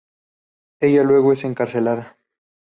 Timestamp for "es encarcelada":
1.31-2.17